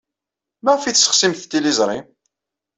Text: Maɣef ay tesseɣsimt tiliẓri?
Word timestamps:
Maɣef 0.63 0.83
ay 0.83 0.93
tesseɣsimt 0.95 1.45
tiliẓri? 1.51 1.99